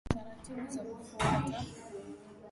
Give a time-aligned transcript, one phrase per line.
[0.09, 1.63] Taratibu za kufuata